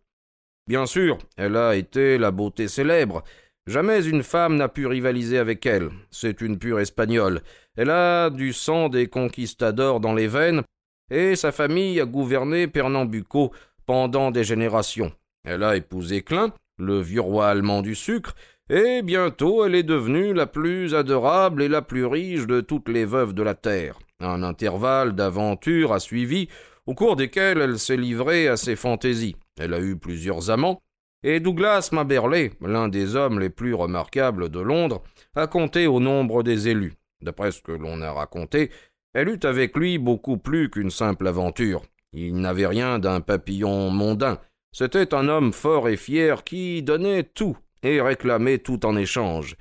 Bien 0.66 0.86
sûr, 0.86 1.18
elle 1.36 1.56
a 1.56 1.76
été 1.76 2.18
la 2.18 2.30
beauté 2.30 2.68
célèbre, 2.68 3.24
Jamais 3.68 4.06
une 4.06 4.22
femme 4.22 4.56
n'a 4.56 4.70
pu 4.70 4.86
rivaliser 4.86 5.36
avec 5.36 5.66
elle. 5.66 5.90
C'est 6.10 6.40
une 6.40 6.58
pure 6.58 6.80
espagnole. 6.80 7.42
Elle 7.76 7.90
a 7.90 8.30
du 8.30 8.54
sang 8.54 8.88
des 8.88 9.08
conquistadors 9.08 10.00
dans 10.00 10.14
les 10.14 10.26
veines, 10.26 10.62
et 11.10 11.36
sa 11.36 11.52
famille 11.52 12.00
a 12.00 12.06
gouverné 12.06 12.66
Pernambuco 12.66 13.52
pendant 13.84 14.30
des 14.30 14.42
générations. 14.42 15.12
Elle 15.44 15.62
a 15.62 15.76
épousé 15.76 16.22
Klein, 16.22 16.50
le 16.78 16.98
vieux 17.02 17.20
roi 17.20 17.48
allemand 17.48 17.82
du 17.82 17.94
sucre, 17.94 18.34
et 18.70 19.02
bientôt 19.02 19.66
elle 19.66 19.74
est 19.74 19.82
devenue 19.82 20.32
la 20.32 20.46
plus 20.46 20.94
adorable 20.94 21.62
et 21.62 21.68
la 21.68 21.82
plus 21.82 22.06
riche 22.06 22.46
de 22.46 22.62
toutes 22.62 22.88
les 22.88 23.04
veuves 23.04 23.34
de 23.34 23.42
la 23.42 23.54
terre. 23.54 23.98
Un 24.20 24.44
intervalle 24.44 25.14
d'aventures 25.14 25.92
a 25.92 26.00
suivi, 26.00 26.48
au 26.86 26.94
cours 26.94 27.16
desquelles 27.16 27.60
elle 27.60 27.78
s'est 27.78 27.98
livrée 27.98 28.48
à 28.48 28.56
ses 28.56 28.76
fantaisies. 28.76 29.36
Elle 29.60 29.74
a 29.74 29.80
eu 29.80 29.98
plusieurs 29.98 30.48
amants, 30.48 30.80
Et 31.24 31.40
Douglas 31.40 31.90
Maberley, 31.92 32.52
l'un 32.60 32.88
des 32.88 33.16
hommes 33.16 33.40
les 33.40 33.50
plus 33.50 33.74
remarquables 33.74 34.50
de 34.50 34.60
Londres, 34.60 35.02
a 35.34 35.46
compté 35.48 35.86
au 35.86 35.98
nombre 35.98 36.44
des 36.44 36.68
élus. 36.68 36.94
D'après 37.20 37.50
ce 37.50 37.60
que 37.60 37.72
l'on 37.72 38.00
a 38.02 38.12
raconté, 38.12 38.70
elle 39.14 39.28
eut 39.28 39.40
avec 39.42 39.76
lui 39.76 39.98
beaucoup 39.98 40.38
plus 40.38 40.70
qu'une 40.70 40.90
simple 40.90 41.26
aventure. 41.26 41.82
Il 42.12 42.36
n'avait 42.36 42.66
rien 42.66 43.00
d'un 43.00 43.20
papillon 43.20 43.90
mondain. 43.90 44.38
C'était 44.70 45.12
un 45.12 45.28
homme 45.28 45.52
fort 45.52 45.88
et 45.88 45.96
fier 45.96 46.44
qui 46.44 46.82
donnait 46.82 47.24
tout 47.24 47.56
et 47.82 48.00
réclamait 48.00 48.58
tout 48.58 48.86
en 48.86 48.96
échange. 48.96 49.56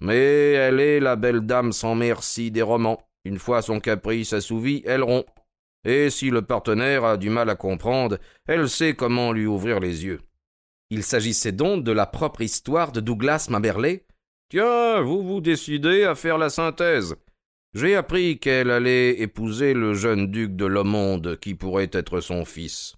Mais 0.00 0.52
elle 0.52 0.80
est 0.80 1.00
la 1.00 1.16
belle 1.16 1.42
dame 1.42 1.72
sans 1.72 1.94
merci 1.94 2.50
des 2.50 2.62
romans. 2.62 3.02
Une 3.24 3.38
fois 3.38 3.62
son 3.62 3.80
caprice 3.80 4.32
assouvi, 4.32 4.82
elle 4.86 5.02
rompt. 5.02 5.26
Et 5.84 6.08
si 6.08 6.30
le 6.30 6.40
partenaire 6.40 7.04
a 7.04 7.16
du 7.18 7.28
mal 7.28 7.50
à 7.50 7.56
comprendre, 7.56 8.18
elle 8.46 8.68
sait 8.70 8.94
comment 8.94 9.32
lui 9.32 9.46
ouvrir 9.46 9.80
les 9.80 10.04
yeux. 10.04 10.20
Il 10.94 11.02
s'agissait 11.02 11.50
donc 11.50 11.82
de 11.82 11.90
la 11.90 12.06
propre 12.06 12.40
histoire 12.40 12.92
de 12.92 13.00
Douglas 13.00 13.48
Maberley 13.50 14.04
Tiens, 14.48 15.00
vous 15.00 15.24
vous 15.24 15.40
décidez 15.40 16.04
à 16.04 16.14
faire 16.14 16.38
la 16.38 16.50
synthèse. 16.50 17.16
J'ai 17.74 17.96
appris 17.96 18.38
qu'elle 18.38 18.70
allait 18.70 19.20
épouser 19.20 19.74
le 19.74 19.94
jeune 19.94 20.30
duc 20.30 20.54
de 20.54 20.66
Lomonde, 20.66 21.36
qui 21.40 21.56
pourrait 21.56 21.90
être 21.92 22.20
son 22.20 22.44
fils. 22.44 22.94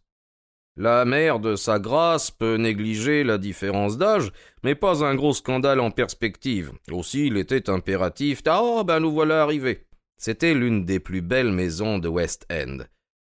La 0.76 1.06
mère 1.06 1.40
de 1.40 1.56
sa 1.56 1.78
grâce 1.78 2.30
peut 2.30 2.56
négliger 2.56 3.24
la 3.24 3.38
différence 3.38 3.96
d'âge, 3.96 4.30
mais 4.62 4.74
pas 4.74 5.02
un 5.02 5.14
gros 5.14 5.32
scandale 5.32 5.80
en 5.80 5.90
perspective. 5.90 6.72
Aussi, 6.92 7.28
il 7.28 7.38
était 7.38 7.70
impératif. 7.70 8.42
Ah, 8.44 8.60
oh, 8.62 8.84
ben 8.84 9.00
nous 9.00 9.12
voilà 9.12 9.42
arrivés. 9.42 9.86
C'était 10.18 10.52
l'une 10.52 10.84
des 10.84 11.00
plus 11.00 11.22
belles 11.22 11.52
maisons 11.52 11.98
de 11.98 12.08
West 12.08 12.46
End. 12.52 12.80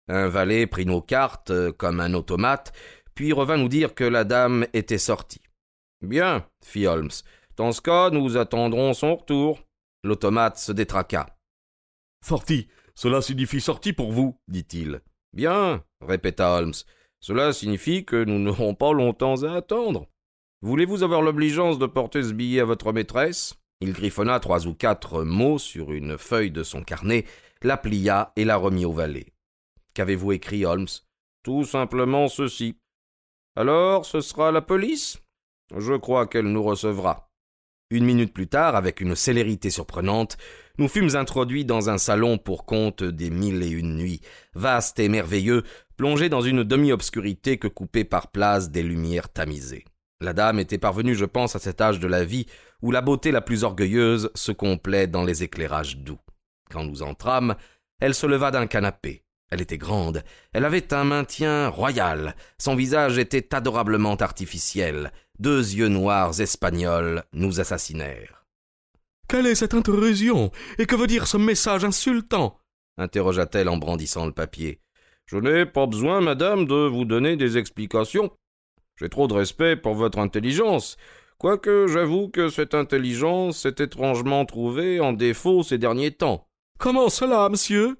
Un 0.08 0.28
valet 0.28 0.66
prit 0.66 0.86
nos 0.86 1.00
cartes 1.00 1.50
euh, 1.50 1.72
comme 1.72 2.00
un 2.00 2.12
automate, 2.14 2.72
puis 3.14 3.32
revint 3.32 3.56
nous 3.56 3.68
dire 3.68 3.94
que 3.94 4.04
la 4.04 4.24
dame 4.24 4.66
était 4.72 4.98
sortie. 4.98 5.42
Bien, 6.00 6.46
fit 6.64 6.86
Holmes. 6.86 7.10
Dans 7.56 7.72
ce 7.72 7.80
cas, 7.80 8.10
nous 8.10 8.36
attendrons 8.36 8.94
son 8.94 9.16
retour. 9.16 9.62
L'automate 10.02 10.58
se 10.58 10.72
détraqua. 10.72 11.26
Sortie. 12.24 12.68
Cela 12.94 13.22
signifie 13.22 13.60
sortie 13.60 13.92
pour 13.92 14.12
vous, 14.12 14.38
dit-il. 14.48 15.00
Bien, 15.32 15.84
répéta 16.00 16.50
Holmes. 16.50 16.74
Cela 17.20 17.52
signifie 17.52 18.04
que 18.04 18.24
nous 18.24 18.38
n'aurons 18.38 18.74
pas 18.74 18.92
longtemps 18.92 19.42
à 19.44 19.54
attendre. 19.54 20.08
Voulez-vous 20.60 21.02
avoir 21.02 21.22
l'obligeance 21.22 21.78
de 21.78 21.86
porter 21.86 22.22
ce 22.22 22.32
billet 22.32 22.60
à 22.60 22.64
votre 22.64 22.92
maîtresse? 22.92 23.54
Il 23.80 23.92
griffonna 23.92 24.38
trois 24.40 24.66
ou 24.66 24.74
quatre 24.74 25.24
mots 25.24 25.58
sur 25.58 25.92
une 25.92 26.18
feuille 26.18 26.50
de 26.50 26.62
son 26.62 26.82
carnet, 26.82 27.24
la 27.62 27.76
plia 27.76 28.32
et 28.36 28.44
la 28.44 28.56
remit 28.56 28.84
au 28.84 28.92
valet. 28.92 29.32
Qu'avez-vous 29.94 30.32
écrit, 30.32 30.64
Holmes? 30.64 30.88
Tout 31.42 31.64
simplement 31.64 32.28
ceci. 32.28 32.76
Alors, 33.54 34.06
ce 34.06 34.22
sera 34.22 34.50
la 34.50 34.62
police? 34.62 35.18
Je 35.76 35.94
crois 35.94 36.26
qu'elle 36.26 36.46
nous 36.46 36.62
recevra. 36.62 37.30
Une 37.90 38.06
minute 38.06 38.32
plus 38.32 38.48
tard, 38.48 38.74
avec 38.74 39.02
une 39.02 39.14
célérité 39.14 39.68
surprenante, 39.68 40.38
nous 40.78 40.88
fûmes 40.88 41.14
introduits 41.16 41.66
dans 41.66 41.90
un 41.90 41.98
salon 41.98 42.38
pour 42.38 42.64
compte 42.64 43.02
des 43.02 43.28
mille 43.28 43.62
et 43.62 43.68
une 43.68 43.96
nuits, 43.96 44.22
vaste 44.54 44.98
et 44.98 45.10
merveilleux, 45.10 45.64
plongé 45.98 46.30
dans 46.30 46.40
une 46.40 46.64
demi-obscurité 46.64 47.58
que 47.58 47.68
coupaient 47.68 48.04
par 48.04 48.28
place 48.28 48.70
des 48.70 48.82
lumières 48.82 49.28
tamisées. 49.28 49.84
La 50.22 50.32
dame 50.32 50.58
était 50.58 50.78
parvenue, 50.78 51.14
je 51.14 51.26
pense, 51.26 51.54
à 51.54 51.58
cet 51.58 51.82
âge 51.82 52.00
de 52.00 52.06
la 52.06 52.24
vie 52.24 52.46
où 52.80 52.90
la 52.90 53.02
beauté 53.02 53.32
la 53.32 53.42
plus 53.42 53.64
orgueilleuse 53.64 54.30
se 54.34 54.52
complaît 54.52 55.08
dans 55.08 55.24
les 55.24 55.42
éclairages 55.42 55.98
doux. 55.98 56.20
Quand 56.70 56.84
nous 56.84 57.02
entrâmes, 57.02 57.56
elle 58.00 58.14
se 58.14 58.26
leva 58.26 58.50
d'un 58.50 58.66
canapé. 58.66 59.24
Elle 59.52 59.60
était 59.60 59.76
grande, 59.76 60.24
elle 60.54 60.64
avait 60.64 60.94
un 60.94 61.04
maintien 61.04 61.68
royal, 61.68 62.36
son 62.56 62.74
visage 62.74 63.18
était 63.18 63.54
adorablement 63.54 64.14
artificiel, 64.14 65.12
deux 65.38 65.74
yeux 65.74 65.88
noirs 65.88 66.40
espagnols 66.40 67.22
nous 67.34 67.60
assassinèrent. 67.60 68.46
Quelle 69.28 69.46
est 69.46 69.54
cette 69.54 69.74
intrusion? 69.74 70.50
Et 70.78 70.86
que 70.86 70.96
veut 70.96 71.06
dire 71.06 71.26
ce 71.26 71.36
message 71.36 71.84
insultant? 71.84 72.56
interrogea-t-elle 72.96 73.68
en 73.68 73.76
brandissant 73.76 74.24
le 74.24 74.32
papier. 74.32 74.80
Je 75.26 75.36
n'ai 75.36 75.66
pas 75.66 75.86
besoin, 75.86 76.22
madame, 76.22 76.64
de 76.64 76.88
vous 76.88 77.04
donner 77.04 77.36
des 77.36 77.58
explications. 77.58 78.30
J'ai 78.96 79.10
trop 79.10 79.28
de 79.28 79.34
respect 79.34 79.76
pour 79.76 79.92
votre 79.92 80.18
intelligence, 80.18 80.96
quoique 81.36 81.88
j'avoue 81.88 82.30
que 82.30 82.48
cette 82.48 82.72
intelligence 82.72 83.58
s'est 83.58 83.84
étrangement 83.84 84.46
trouvée 84.46 84.98
en 85.00 85.12
défaut 85.12 85.62
ces 85.62 85.76
derniers 85.76 86.12
temps. 86.12 86.48
Comment 86.78 87.10
cela, 87.10 87.50
monsieur? 87.50 87.96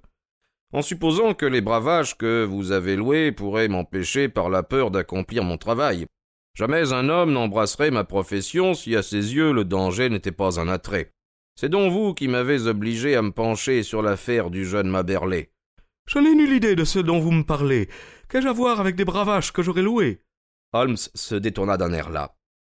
En 0.72 0.80
supposant 0.80 1.34
que 1.34 1.44
les 1.44 1.60
bravages 1.60 2.16
que 2.16 2.44
vous 2.44 2.72
avez 2.72 2.96
loués 2.96 3.30
pourraient 3.30 3.68
m'empêcher 3.68 4.28
par 4.28 4.48
la 4.48 4.62
peur 4.62 4.90
d'accomplir 4.90 5.44
mon 5.44 5.58
travail. 5.58 6.06
Jamais 6.54 6.92
un 6.92 7.08
homme 7.08 7.32
n'embrasserait 7.32 7.90
ma 7.90 8.04
profession 8.04 8.74
si 8.74 8.96
à 8.96 9.02
ses 9.02 9.34
yeux 9.34 9.52
le 9.52 9.64
danger 9.64 10.08
n'était 10.08 10.32
pas 10.32 10.60
un 10.60 10.68
attrait. 10.68 11.12
C'est 11.56 11.68
donc 11.68 11.92
vous 11.92 12.14
qui 12.14 12.28
m'avez 12.28 12.66
obligé 12.66 13.16
à 13.16 13.22
me 13.22 13.32
pencher 13.32 13.82
sur 13.82 14.02
l'affaire 14.02 14.50
du 14.50 14.64
jeune 14.64 14.88
Maberley. 14.88 15.50
Je 16.06 16.18
n'ai 16.18 16.34
nulle 16.34 16.54
idée 16.54 16.74
de 16.74 16.84
ce 16.84 16.98
dont 16.98 17.20
vous 17.20 17.32
me 17.32 17.44
parlez. 17.44 17.88
Qu'ai-je 18.28 18.48
à 18.48 18.52
voir 18.52 18.80
avec 18.80 18.96
des 18.96 19.04
bravages 19.04 19.52
que 19.52 19.62
j'aurais 19.62 19.82
loués? 19.82 20.20
Holmes 20.72 20.96
se 20.96 21.34
détourna 21.34 21.76
d'un 21.76 21.92
air 21.92 22.08
là. 22.08 22.34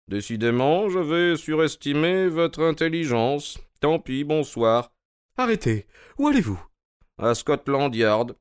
Décidément, 0.09 0.89
je 0.89 0.99
vais 0.99 1.37
surestimer 1.37 2.27
votre 2.27 2.61
intelligence. 2.61 3.57
Tant 3.79 3.99
pis, 3.99 4.23
bonsoir. 4.23 4.91
Arrêtez. 5.37 5.87
Où 6.19 6.27
allez-vous? 6.27 6.61
À 7.17 7.33
Scotland 7.33 7.95
Yard. 7.95 8.35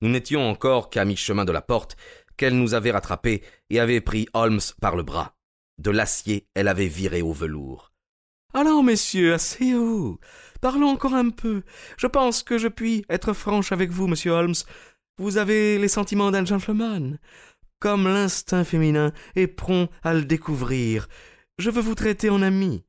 Nous 0.00 0.08
n'étions 0.08 0.48
encore 0.48 0.90
qu'à 0.90 1.04
mi-chemin 1.04 1.44
de 1.44 1.52
la 1.52 1.62
porte 1.62 1.96
qu'elle 2.36 2.58
nous 2.58 2.74
avait 2.74 2.90
rattrapés 2.90 3.42
et 3.70 3.80
avait 3.80 4.00
pris 4.00 4.26
Holmes 4.32 4.60
par 4.80 4.96
le 4.96 5.02
bras. 5.02 5.36
De 5.78 5.90
l'acier, 5.90 6.46
elle 6.54 6.68
avait 6.68 6.88
viré 6.88 7.22
au 7.22 7.32
velours. 7.32 7.92
Allons, 8.54 8.82
messieurs, 8.82 9.34
asseyez-vous. 9.34 10.18
Parlons 10.60 10.88
encore 10.88 11.14
un 11.14 11.30
peu. 11.30 11.62
Je 11.96 12.06
pense 12.06 12.42
que 12.42 12.56
je 12.58 12.68
puis 12.68 13.04
être 13.10 13.32
franche 13.32 13.72
avec 13.72 13.90
vous, 13.90 14.06
monsieur 14.06 14.32
Holmes. 14.32 14.54
Vous 15.18 15.36
avez 15.36 15.78
les 15.78 15.88
sentiments 15.88 16.30
d'un 16.30 16.44
gentleman. 16.44 17.18
Comme 17.80 18.04
l'instinct 18.04 18.64
féminin 18.64 19.12
est 19.36 19.48
prompt 19.48 19.90
à 20.02 20.14
le 20.14 20.24
découvrir. 20.24 21.08
Je 21.58 21.70
veux 21.70 21.82
vous 21.82 21.94
traiter 21.94 22.30
en 22.30 22.42
ami. 22.42 22.84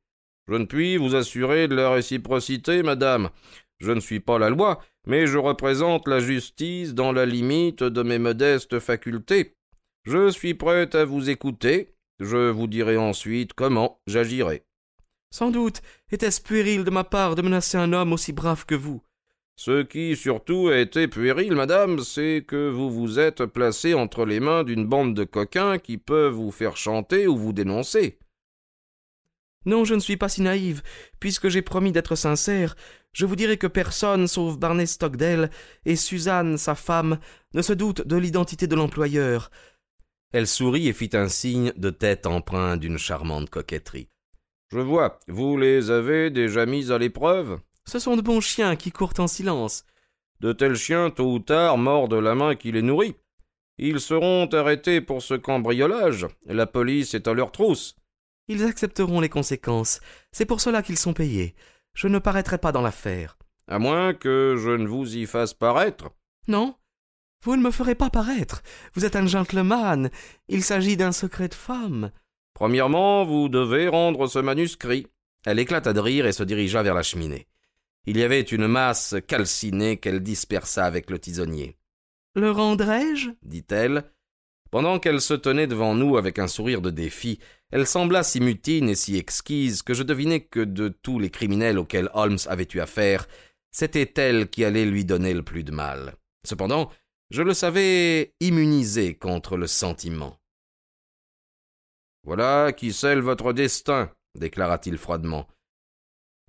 Je 0.47 0.53
ne 0.53 0.65
puis 0.65 0.97
vous 0.97 1.15
assurer 1.15 1.67
de 1.67 1.75
la 1.75 1.89
réciprocité, 1.89 2.83
madame. 2.83 3.29
Je 3.79 3.91
ne 3.91 3.99
suis 3.99 4.19
pas 4.19 4.39
la 4.39 4.49
loi, 4.49 4.79
mais 5.05 5.27
je 5.27 5.37
représente 5.37 6.07
la 6.07 6.19
justice 6.19 6.93
dans 6.93 7.11
la 7.11 7.25
limite 7.25 7.83
de 7.83 8.03
mes 8.03 8.19
modestes 8.19 8.79
facultés. 8.79 9.55
Je 10.03 10.29
suis 10.29 10.53
prêt 10.53 10.95
à 10.95 11.05
vous 11.05 11.29
écouter. 11.29 11.95
Je 12.19 12.49
vous 12.49 12.67
dirai 12.67 12.95
ensuite 12.95 13.53
comment 13.53 13.99
j'agirai. 14.07 14.63
Sans 15.31 15.51
doute 15.51 15.81
était-ce 16.11 16.41
puéril 16.41 16.85
de 16.85 16.91
ma 16.91 17.03
part 17.03 17.35
de 17.35 17.41
menacer 17.41 17.77
un 17.77 17.91
homme 17.91 18.13
aussi 18.13 18.31
brave 18.31 18.65
que 18.65 18.75
vous. 18.75 19.01
Ce 19.57 19.83
qui 19.83 20.15
surtout 20.15 20.67
a 20.67 20.77
été 20.77 21.07
puéril, 21.07 21.53
madame, 21.55 21.99
c'est 21.99 22.43
que 22.45 22.69
vous 22.69 22.91
vous 22.91 23.19
êtes 23.19 23.45
placé 23.45 23.93
entre 23.93 24.25
les 24.25 24.39
mains 24.39 24.63
d'une 24.63 24.85
bande 24.85 25.13
de 25.13 25.23
coquins 25.23 25.77
qui 25.77 25.97
peuvent 25.97 26.33
vous 26.33 26.51
faire 26.51 26.77
chanter 26.77 27.25
ou 27.27 27.37
vous 27.37 27.53
dénoncer. 27.53 28.19
Non, 29.65 29.83
je 29.83 29.95
ne 29.95 29.99
suis 29.99 30.17
pas 30.17 30.29
si 30.29 30.41
naïve. 30.41 30.83
Puisque 31.19 31.49
j'ai 31.49 31.61
promis 31.61 31.91
d'être 31.91 32.15
sincère, 32.15 32.75
je 33.15 33.25
vous 33.25 33.37
dirai 33.37 33.55
que 33.55 33.65
personne, 33.65 34.27
sauf 34.27 34.57
Barney 34.57 34.85
Stockdale 34.85 35.49
et 35.85 35.95
Suzanne, 35.95 36.57
sa 36.57 36.75
femme, 36.75 37.17
ne 37.53 37.61
se 37.61 37.71
doute 37.71 38.05
de 38.05 38.17
l'identité 38.17 38.67
de 38.67 38.75
l'employeur. 38.75 39.51
Elle 40.33 40.47
sourit 40.47 40.89
et 40.89 40.93
fit 40.93 41.11
un 41.13 41.29
signe 41.29 41.71
de 41.77 41.89
tête 41.91 42.27
empreint 42.27 42.75
d'une 42.75 42.97
charmante 42.97 43.49
coquetterie. 43.49 44.09
Je 44.69 44.79
vois. 44.79 45.17
Vous 45.29 45.55
les 45.57 45.91
avez 45.91 46.29
déjà 46.29 46.65
mis 46.65 46.91
à 46.91 46.97
l'épreuve? 46.97 47.59
Ce 47.85 47.99
sont 47.99 48.17
de 48.17 48.21
bons 48.21 48.41
chiens 48.41 48.75
qui 48.75 48.91
courent 48.91 49.13
en 49.19 49.27
silence. 49.27 49.85
De 50.41 50.51
tels 50.51 50.75
chiens, 50.75 51.09
tôt 51.09 51.31
ou 51.31 51.39
tard, 51.39 51.77
mordent 51.77 52.15
la 52.15 52.35
main 52.35 52.55
qui 52.55 52.73
les 52.73 52.81
nourrit. 52.81 53.15
Ils 53.77 54.01
seront 54.01 54.47
arrêtés 54.47 54.99
pour 54.99 55.21
ce 55.21 55.35
cambriolage. 55.35 56.27
La 56.47 56.65
police 56.65 57.13
est 57.13 57.29
à 57.29 57.33
leur 57.33 57.53
trousse. 57.53 57.95
Ils 58.49 58.65
accepteront 58.65 59.21
les 59.21 59.29
conséquences. 59.29 60.01
C'est 60.33 60.45
pour 60.45 60.59
cela 60.59 60.83
qu'ils 60.83 60.99
sont 60.99 61.13
payés. 61.13 61.55
Je 61.95 62.07
ne 62.07 62.19
paraîtrai 62.19 62.57
pas 62.59 62.71
dans 62.71 62.81
l'affaire. 62.81 63.37
À 63.67 63.79
moins 63.79 64.13
que 64.13 64.55
je 64.59 64.69
ne 64.69 64.85
vous 64.87 65.15
y 65.15 65.25
fasse 65.25 65.53
paraître. 65.55 66.11
Non. 66.47 66.75
Vous 67.41 67.55
ne 67.55 67.61
me 67.63 67.71
ferez 67.71 67.95
pas 67.95 68.09
paraître. 68.09 68.61
Vous 68.93 69.05
êtes 69.05 69.15
un 69.15 69.25
gentleman. 69.25 70.09
Il 70.47 70.63
s'agit 70.63 70.97
d'un 70.97 71.11
secret 71.11 71.47
de 71.47 71.53
femme. 71.55 72.11
Premièrement, 72.53 73.25
vous 73.25 73.49
devez 73.49 73.87
rendre 73.87 74.27
ce 74.27 74.39
manuscrit. 74.39 75.07
Elle 75.45 75.59
éclata 75.59 75.93
de 75.93 75.99
rire 75.99 76.25
et 76.25 76.31
se 76.31 76.43
dirigea 76.43 76.83
vers 76.83 76.95
la 76.95 77.03
cheminée. 77.03 77.47
Il 78.05 78.17
y 78.17 78.23
avait 78.23 78.41
une 78.41 78.67
masse 78.67 79.15
calcinée 79.27 79.97
qu'elle 79.97 80.21
dispersa 80.21 80.85
avec 80.85 81.09
le 81.09 81.17
tisonnier. 81.19 81.77
Le 82.35 82.51
rendrai-je? 82.51 83.29
dit-elle. 83.41 84.03
Pendant 84.75 84.99
qu'elle 84.99 85.21
se 85.21 85.33
tenait 85.33 85.67
devant 85.67 85.95
nous 85.95 86.17
avec 86.17 86.37
un 86.37 86.49
sourire 86.49 86.81
de 86.81 86.89
défi, 86.89 87.39
elle 87.71 87.87
sembla 87.87 88.23
si 88.23 88.41
mutine 88.41 88.89
et 88.89 88.95
si 88.95 89.15
exquise 89.15 89.83
que 89.83 89.93
je 89.93 90.03
devinai 90.03 90.41
que 90.41 90.59
de 90.59 90.89
tous 90.89 91.17
les 91.17 91.29
criminels 91.29 91.79
auxquels 91.79 92.09
Holmes 92.13 92.39
avait 92.47 92.67
eu 92.73 92.81
affaire, 92.81 93.25
c'était 93.71 94.11
elle 94.17 94.49
qui 94.49 94.65
allait 94.65 94.83
lui 94.83 95.05
donner 95.05 95.33
le 95.33 95.43
plus 95.43 95.63
de 95.63 95.71
mal. 95.71 96.15
Cependant, 96.45 96.91
je 97.29 97.41
le 97.41 97.53
savais 97.53 98.33
immunisé 98.41 99.15
contre 99.15 99.55
le 99.55 99.67
sentiment. 99.67 100.41
Voilà 102.25 102.73
qui 102.73 102.91
scelle 102.91 103.21
votre 103.21 103.53
destin, 103.53 104.11
déclara-t-il 104.37 104.97
froidement. 104.97 105.47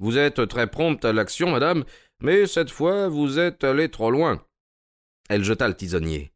Vous 0.01 0.19
êtes 0.19 0.49
très 0.49 0.67
prompte 0.67 1.05
à 1.05 1.13
l'action, 1.13 1.53
madame, 1.53 1.85
mais 2.21 2.49
cette 2.49 2.71
fois 2.71 3.07
vous 3.07 3.39
êtes 3.39 3.63
allé 3.63 3.89
trop 3.89 4.11
loin. 4.11 4.45
Elle 5.29 5.45
jeta 5.45 5.69
le 5.69 5.77
tisonnier. 5.77 6.33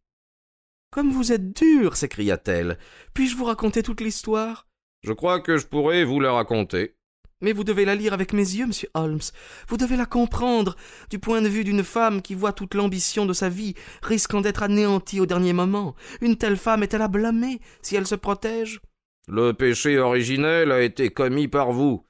Comme 0.90 1.12
vous 1.12 1.30
êtes 1.30 1.56
dur 1.56 1.96
s'écria-t-elle. 1.96 2.76
Puis-je 3.14 3.36
vous 3.36 3.44
raconter 3.44 3.82
toute 3.82 4.00
l'histoire? 4.00 4.66
Je 5.02 5.12
crois 5.12 5.40
que 5.40 5.56
je 5.56 5.66
pourrais 5.66 6.02
vous 6.04 6.18
la 6.18 6.32
raconter. 6.32 6.96
Mais 7.40 7.52
vous 7.52 7.62
devez 7.62 7.84
la 7.84 7.94
lire 7.94 8.12
avec 8.12 8.32
mes 8.32 8.42
yeux, 8.42 8.66
monsieur 8.66 8.88
Holmes. 8.94 9.20
Vous 9.68 9.76
devez 9.76 9.96
la 9.96 10.04
comprendre, 10.04 10.76
du 11.08 11.20
point 11.20 11.42
de 11.42 11.48
vue 11.48 11.62
d'une 11.62 11.84
femme 11.84 12.20
qui 12.20 12.34
voit 12.34 12.52
toute 12.52 12.74
l'ambition 12.74 13.24
de 13.24 13.32
sa 13.32 13.48
vie 13.48 13.74
risquant 14.02 14.40
d'être 14.40 14.64
anéantie 14.64 15.20
au 15.20 15.26
dernier 15.26 15.52
moment. 15.52 15.94
Une 16.20 16.36
telle 16.36 16.56
femme 16.56 16.82
est-elle 16.82 17.02
à 17.02 17.08
blâmer 17.08 17.60
si 17.82 17.94
elle 17.94 18.06
se 18.06 18.16
protège? 18.16 18.80
Le 19.28 19.52
péché 19.52 19.96
originel 19.96 20.72
a 20.72 20.82
été 20.82 21.10
commis 21.10 21.46
par 21.46 21.70
vous. 21.70 22.04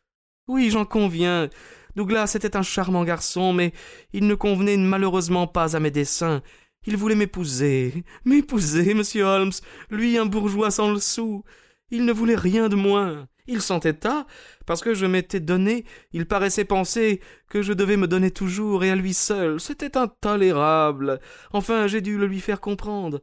Oui, 0.48 0.70
j'en 0.70 0.86
conviens. 0.86 1.50
Douglas 1.96 2.32
était 2.34 2.56
un 2.56 2.62
charmant 2.62 3.04
garçon, 3.04 3.52
mais 3.52 3.72
il 4.14 4.26
ne 4.26 4.34
convenait 4.34 4.78
malheureusement 4.78 5.46
pas 5.46 5.76
à 5.76 5.80
mes 5.80 5.90
desseins. 5.90 6.40
Il 6.86 6.96
voulait 6.96 7.14
m'épouser. 7.14 8.04
M'épouser, 8.24 8.94
monsieur 8.94 9.24
Holmes. 9.24 9.52
Lui, 9.90 10.16
un 10.16 10.26
bourgeois 10.26 10.70
sans 10.70 10.90
le 10.90 10.98
sou. 10.98 11.44
Il 11.90 12.04
ne 12.04 12.12
voulait 12.12 12.36
rien 12.36 12.68
de 12.68 12.76
moins. 12.76 13.28
Il 13.46 13.60
s'entêta, 13.60 14.26
parce 14.64 14.80
que 14.80 14.94
je 14.94 15.06
m'étais 15.06 15.40
donné, 15.40 15.84
il 16.12 16.26
paraissait 16.26 16.64
penser 16.64 17.20
que 17.48 17.62
je 17.62 17.72
devais 17.72 17.96
me 17.96 18.06
donner 18.06 18.30
toujours 18.30 18.84
et 18.84 18.90
à 18.90 18.94
lui 18.94 19.12
seul. 19.12 19.58
C'était 19.58 19.96
intolérable. 19.96 21.20
Enfin, 21.52 21.88
j'ai 21.88 22.00
dû 22.00 22.16
le 22.16 22.28
lui 22.28 22.40
faire 22.40 22.60
comprendre. 22.60 23.20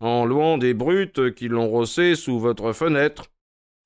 En 0.00 0.26
louant 0.26 0.58
des 0.58 0.74
brutes 0.74 1.34
qui 1.34 1.48
l'ont 1.48 1.68
rossé 1.68 2.14
sous 2.14 2.38
votre 2.38 2.72
fenêtre. 2.72 3.24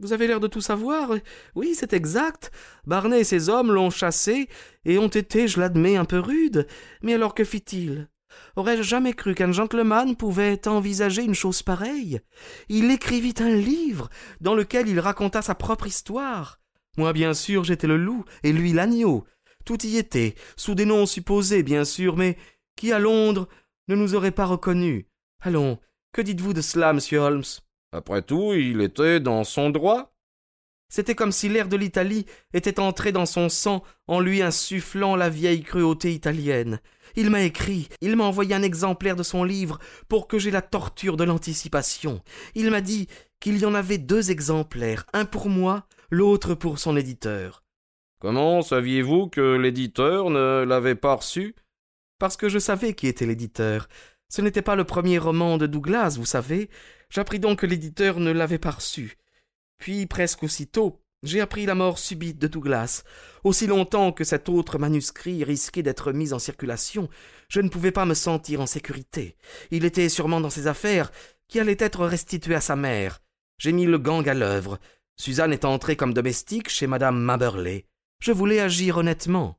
Vous 0.01 0.13
avez 0.13 0.27
l'air 0.27 0.41
de 0.41 0.49
tout 0.49 0.61
savoir. 0.61 1.13
Oui, 1.55 1.75
c'est 1.75 1.93
exact. 1.93 2.51
Barnet 2.87 3.21
et 3.21 3.25
ses 3.25 3.49
hommes 3.49 3.73
l'ont 3.73 3.91
chassé 3.91 4.49
et 4.85 4.99
ont 4.99 5.09
été, 5.09 5.49
je 5.49 5.61
l'admets, 5.61 5.97
un 5.97 6.05
peu 6.05 6.19
rudes. 6.19 6.67
Mais 7.03 7.15
alors 7.15 7.35
que 7.35 7.45
fit-il? 7.45 8.09
Aurais-je 8.57 8.83
jamais 8.83 9.15
cru 9.15 9.35
qu'un 9.35 9.53
gentleman 9.53 10.17
pouvait 10.17 10.67
envisager 10.67 11.23
une 11.23 11.35
chose 11.35 11.63
pareille? 11.63 12.21
Il 12.69 12.91
écrivit 12.91 13.35
un 13.41 13.55
livre 13.55 14.09
dans 14.41 14.55
lequel 14.55 14.89
il 14.89 15.01
raconta 15.01 15.43
sa 15.43 15.55
propre 15.55 15.87
histoire. 15.87 16.61
Moi, 16.97 17.13
bien 17.13 17.35
sûr, 17.35 17.65
j'étais 17.65 17.87
le 17.87 17.97
loup, 17.97 18.25
et 18.43 18.53
lui 18.53 18.73
l'agneau. 18.73 19.25
Tout 19.65 19.87
y 19.87 19.97
était, 19.97 20.35
sous 20.57 20.75
des 20.75 20.87
noms 20.87 21.07
supposés, 21.07 21.63
bien 21.63 21.85
sûr, 21.85 22.17
mais 22.17 22.37
qui, 22.77 22.93
à 22.93 22.99
Londres, 22.99 23.49
ne 23.89 23.95
nous 23.95 24.15
aurait 24.15 24.33
pas 24.33 24.47
reconnus. 24.47 25.05
Allons, 25.41 25.79
que 26.13 26.23
dites-vous 26.23 26.55
de 26.55 26.61
cela, 26.61 26.93
monsieur 26.93 27.19
Holmes? 27.19 27.45
Après 27.93 28.23
tout, 28.23 28.53
il 28.55 28.81
était 28.81 29.21
dans 29.21 29.45
son 29.45 29.71
droit. 29.71 30.13
C'était 30.89 31.15
comme 31.15 31.33
si 31.33 31.49
l'air 31.49 31.69
de 31.69 31.77
l'Italie 31.77 32.25
était 32.55 32.81
entré 32.81 33.13
dans 33.13 33.27
son 33.27 33.49
sang 33.49 33.83
en 34.07 34.21
lui 34.21 34.41
insufflant 34.41 35.17
la 35.17 35.29
vieille 35.29 35.63
cruauté 35.63 36.13
italienne. 36.13 36.81
Il 37.17 37.31
m'a 37.31 37.43
écrit, 37.43 37.89
il 38.01 38.17
m'a 38.17 38.25
envoyé 38.25 38.55
un 38.55 38.63
exemplaire 38.63 39.17
de 39.17 39.23
son 39.23 39.45
livre 39.45 39.79
pour 40.09 40.29
que 40.29 40.39
j'aie 40.39 40.51
la 40.51 40.63
torture 40.63 41.17
de 41.17 41.25
l'anticipation. 41.25 42.23
Il 42.55 42.71
m'a 42.71 42.81
dit 42.81 43.09
qu'il 43.41 43.59
y 43.59 43.67
en 43.67 43.75
avait 43.75 43.99
deux 43.99 44.31
exemplaires, 44.31 45.05
un 45.13 45.25
pour 45.25 45.49
moi, 45.49 45.87
l'autre 46.11 46.55
pour 46.55 46.79
son 46.79 46.97
éditeur. 46.97 47.65
Comment 48.21 48.63
saviez-vous 48.63 49.29
que 49.29 49.57
l'éditeur 49.57 50.31
ne 50.31 50.65
l'avait 50.65 50.95
pas 50.95 51.15
reçu? 51.15 51.55
Parce 52.19 52.37
que 52.37 52.49
je 52.49 52.59
savais 52.59 52.95
qui 52.95 53.07
était 53.07 53.27
l'éditeur. 53.27 53.89
Ce 54.29 54.43
n'était 54.43 54.63
pas 54.63 54.77
le 54.77 54.85
premier 54.85 55.19
roman 55.19 55.57
de 55.57 55.67
Douglas, 55.67 56.17
vous 56.19 56.27
savez. 56.27 56.69
J'appris 57.11 57.39
donc 57.39 57.61
que 57.61 57.67
l'éditeur 57.67 58.21
ne 58.21 58.33
l'avait 58.33 58.59
pas 58.59 58.73
reçu. 58.73 59.17
Puis, 59.79 60.07
presque 60.07 60.43
aussitôt, 60.43 61.01
j'ai 61.23 61.41
appris 61.41 61.67
la 61.67 61.75
mort 61.75 61.99
subite 61.99 62.39
de 62.39 62.47
Douglas. 62.47 63.03
Aussi 63.43 63.67
longtemps 63.67 64.13
que 64.13 64.25
cet 64.25 64.49
autre 64.49 64.79
manuscrit 64.79 65.43
risquait 65.43 65.83
d'être 65.83 66.13
mis 66.13 66.33
en 66.33 66.39
circulation, 66.39 67.09
je 67.49 67.61
ne 67.61 67.69
pouvais 67.69 67.93
pas 67.93 68.05
me 68.05 68.15
sentir 68.15 68.61
en 68.61 68.67
sécurité. 68.67 69.37
Il 69.71 69.85
était 69.85 70.09
sûrement 70.09 70.41
dans 70.41 70.51
ses 70.51 70.67
affaires, 70.67 71.11
qui 71.49 71.59
allaient 71.59 71.77
être 71.79 72.07
restituées 72.07 72.55
à 72.55 72.61
sa 72.61 72.77
mère. 72.77 73.21
J'ai 73.59 73.73
mis 73.73 73.87
le 73.87 73.99
gang 73.99 74.29
à 74.29 74.35
l'œuvre. 74.35 74.79
Suzanne 75.17 75.53
est 75.53 75.65
entrée 75.65 75.97
comme 75.97 76.15
domestique 76.15 76.69
chez 76.69 76.87
madame 76.87 77.19
Maberley. 77.19 77.87
Je 78.21 78.33
voulais 78.33 78.61
agir 78.61 78.99
honnêtement. 78.99 79.59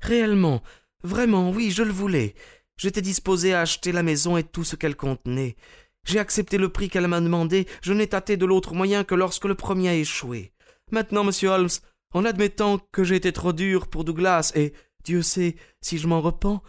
Réellement, 0.00 0.62
vraiment, 1.02 1.50
oui, 1.50 1.70
je 1.70 1.82
le 1.82 1.92
voulais. 1.92 2.34
J'étais 2.76 3.02
disposé 3.02 3.52
à 3.54 3.60
acheter 3.60 3.92
la 3.92 4.02
maison 4.02 4.36
et 4.36 4.44
tout 4.44 4.64
ce 4.64 4.76
qu'elle 4.76 4.96
contenait. 4.96 5.56
J'ai 6.04 6.18
accepté 6.18 6.58
le 6.58 6.68
prix 6.68 6.88
qu'elle 6.88 7.08
m'a 7.08 7.20
demandé, 7.20 7.66
je 7.82 7.92
n'ai 7.92 8.06
tâté 8.06 8.36
de 8.36 8.46
l'autre 8.46 8.74
moyen 8.74 9.04
que 9.04 9.14
lorsque 9.14 9.46
le 9.46 9.54
premier 9.54 9.88
a 9.88 9.94
échoué. 9.94 10.52
Maintenant, 10.90 11.24
monsieur 11.24 11.48
Holmes, 11.48 11.70
en 12.12 12.24
admettant 12.24 12.78
que 12.92 13.04
j'ai 13.04 13.16
été 13.16 13.32
trop 13.32 13.52
dur 13.52 13.88
pour 13.88 14.04
Douglas, 14.04 14.52
et 14.54 14.72
Dieu 15.04 15.22
sait 15.22 15.56
si 15.80 15.98
je 15.98 16.06
m'en 16.06 16.20
repens, 16.20 16.62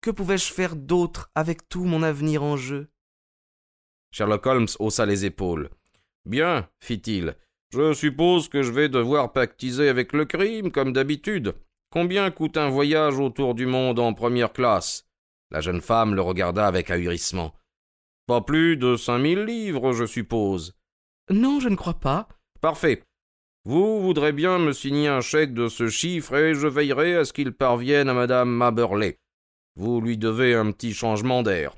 que 0.00 0.10
pouvais-je 0.10 0.52
faire 0.52 0.76
d'autre 0.76 1.30
avec 1.34 1.68
tout 1.68 1.84
mon 1.84 2.02
avenir 2.02 2.42
en 2.42 2.56
jeu? 2.56 2.88
Sherlock 4.10 4.44
Holmes 4.46 4.68
haussa 4.78 5.06
les 5.06 5.24
épaules. 5.24 5.70
Bien, 6.26 6.68
fit-il. 6.80 7.36
Je 7.72 7.94
suppose 7.94 8.48
que 8.48 8.62
je 8.62 8.72
vais 8.72 8.88
devoir 8.88 9.32
pactiser 9.32 9.88
avec 9.88 10.12
le 10.12 10.26
crime, 10.26 10.70
comme 10.70 10.92
d'habitude. 10.92 11.54
Combien 11.90 12.30
coûte 12.30 12.56
un 12.56 12.68
voyage 12.68 13.18
autour 13.18 13.54
du 13.54 13.66
monde 13.66 13.98
en 13.98 14.12
première 14.12 14.52
classe? 14.52 15.06
La 15.50 15.60
jeune 15.60 15.80
femme 15.80 16.14
le 16.14 16.20
regarda 16.20 16.66
avec 16.66 16.90
ahurissement. 16.90 17.54
Pas 18.26 18.40
plus 18.40 18.76
de 18.76 18.96
cinq 18.96 19.18
mille 19.18 19.44
livres, 19.44 19.92
je 19.92 20.04
suppose. 20.04 20.74
Non, 21.30 21.60
je 21.60 21.68
ne 21.68 21.76
crois 21.76 21.98
pas. 21.98 22.28
Parfait. 22.60 23.02
Vous 23.64 24.00
voudrez 24.00 24.32
bien 24.32 24.58
me 24.58 24.72
signer 24.72 25.08
un 25.08 25.20
chèque 25.20 25.54
de 25.54 25.68
ce 25.68 25.88
chiffre 25.88 26.34
et 26.34 26.54
je 26.54 26.66
veillerai 26.66 27.16
à 27.16 27.24
ce 27.24 27.32
qu'il 27.32 27.52
parvienne 27.52 28.08
à 28.08 28.14
madame 28.14 28.50
Maberley. 28.50 29.18
Vous 29.76 30.00
lui 30.00 30.18
devez 30.18 30.54
un 30.54 30.70
petit 30.72 30.92
changement 30.92 31.42
d'air. 31.42 31.74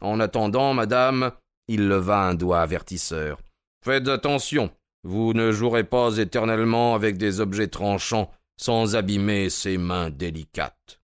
En 0.00 0.18
attendant, 0.20 0.74
madame, 0.74 1.32
il 1.68 1.88
leva 1.88 2.26
un 2.26 2.34
doigt 2.34 2.60
avertisseur. 2.60 3.38
Faites 3.84 4.08
attention. 4.08 4.70
Vous 5.04 5.32
ne 5.32 5.52
jouerez 5.52 5.84
pas 5.84 6.16
éternellement 6.16 6.94
avec 6.94 7.18
des 7.18 7.40
objets 7.40 7.68
tranchants 7.68 8.30
sans 8.56 8.94
abîmer 8.94 9.50
ses 9.50 9.78
mains 9.78 10.10
délicates. 10.10 11.00